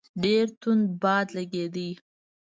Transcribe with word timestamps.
ډېر 0.23 0.45
توند 0.61 0.85
باد 1.01 1.27
لګېدی. 1.37 1.89